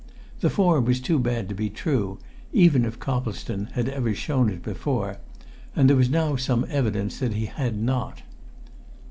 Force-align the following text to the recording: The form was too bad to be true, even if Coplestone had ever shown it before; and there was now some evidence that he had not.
The 0.39 0.49
form 0.49 0.85
was 0.85 0.99
too 0.99 1.19
bad 1.19 1.47
to 1.49 1.53
be 1.53 1.69
true, 1.69 2.17
even 2.51 2.85
if 2.85 2.97
Coplestone 2.97 3.67
had 3.73 3.87
ever 3.87 4.15
shown 4.15 4.49
it 4.49 4.63
before; 4.63 5.17
and 5.75 5.87
there 5.87 5.95
was 5.95 6.09
now 6.09 6.35
some 6.35 6.65
evidence 6.71 7.19
that 7.19 7.33
he 7.35 7.45
had 7.45 7.77
not. 7.77 8.23